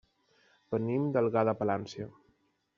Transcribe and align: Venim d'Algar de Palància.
Venim 0.77 1.05
d'Algar 1.17 1.45
de 1.53 1.57
Palància. 1.63 2.11